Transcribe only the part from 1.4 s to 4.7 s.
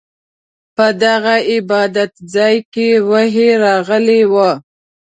عبادت ځاې کې وحې راغلې وه.